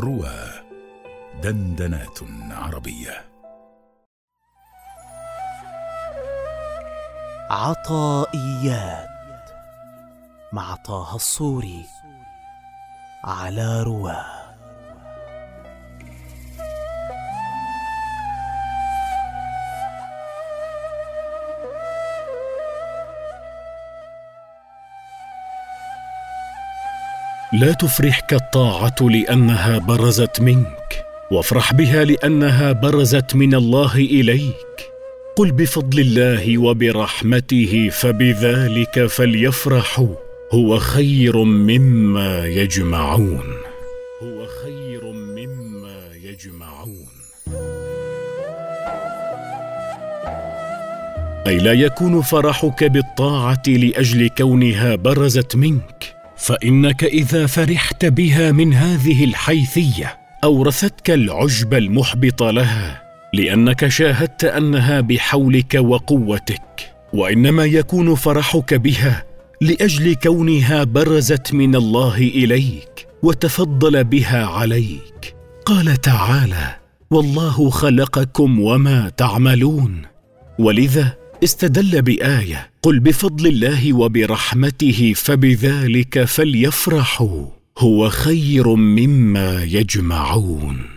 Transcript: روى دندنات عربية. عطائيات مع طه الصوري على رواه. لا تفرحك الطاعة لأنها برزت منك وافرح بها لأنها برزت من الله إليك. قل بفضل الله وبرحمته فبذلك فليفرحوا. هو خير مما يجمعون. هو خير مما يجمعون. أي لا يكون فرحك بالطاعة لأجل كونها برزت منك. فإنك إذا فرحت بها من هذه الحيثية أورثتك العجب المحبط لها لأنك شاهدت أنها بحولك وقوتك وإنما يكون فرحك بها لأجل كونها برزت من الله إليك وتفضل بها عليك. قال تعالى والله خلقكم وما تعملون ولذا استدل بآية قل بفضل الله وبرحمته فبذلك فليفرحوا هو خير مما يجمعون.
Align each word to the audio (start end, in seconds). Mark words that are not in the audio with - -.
روى 0.00 0.50
دندنات 1.42 2.18
عربية. 2.50 3.24
عطائيات 7.50 9.08
مع 10.52 10.74
طه 10.74 11.14
الصوري 11.16 11.86
على 13.24 13.82
رواه. 13.82 14.41
لا 27.52 27.72
تفرحك 27.72 28.34
الطاعة 28.34 28.96
لأنها 29.00 29.78
برزت 29.78 30.40
منك 30.40 31.04
وافرح 31.30 31.74
بها 31.74 32.04
لأنها 32.04 32.72
برزت 32.72 33.34
من 33.34 33.54
الله 33.54 33.96
إليك. 33.96 34.90
قل 35.36 35.52
بفضل 35.52 36.00
الله 36.00 36.58
وبرحمته 36.58 37.88
فبذلك 37.92 39.06
فليفرحوا. 39.06 40.14
هو 40.52 40.78
خير 40.78 41.36
مما 41.44 42.46
يجمعون. 42.46 43.44
هو 44.22 44.46
خير 44.62 45.12
مما 45.12 45.98
يجمعون. 46.24 47.08
أي 51.46 51.58
لا 51.58 51.72
يكون 51.72 52.22
فرحك 52.22 52.84
بالطاعة 52.84 53.62
لأجل 53.68 54.28
كونها 54.28 54.94
برزت 54.94 55.56
منك. 55.56 56.21
فإنك 56.42 57.04
إذا 57.04 57.46
فرحت 57.46 58.04
بها 58.04 58.52
من 58.52 58.74
هذه 58.74 59.24
الحيثية 59.24 60.18
أورثتك 60.44 61.10
العجب 61.10 61.74
المحبط 61.74 62.42
لها 62.42 63.02
لأنك 63.34 63.88
شاهدت 63.88 64.44
أنها 64.44 65.00
بحولك 65.00 65.74
وقوتك 65.74 66.94
وإنما 67.12 67.64
يكون 67.64 68.14
فرحك 68.14 68.74
بها 68.74 69.24
لأجل 69.60 70.14
كونها 70.14 70.84
برزت 70.84 71.54
من 71.54 71.74
الله 71.74 72.16
إليك 72.16 73.06
وتفضل 73.22 74.04
بها 74.04 74.46
عليك. 74.46 75.34
قال 75.66 75.96
تعالى 75.96 76.76
والله 77.10 77.70
خلقكم 77.70 78.60
وما 78.60 79.08
تعملون 79.08 80.02
ولذا 80.58 81.21
استدل 81.42 82.02
بآية 82.02 82.70
قل 82.82 83.00
بفضل 83.00 83.46
الله 83.46 83.92
وبرحمته 83.92 85.12
فبذلك 85.16 86.24
فليفرحوا 86.24 87.46
هو 87.78 88.08
خير 88.08 88.74
مما 88.74 89.64
يجمعون. 89.64 90.91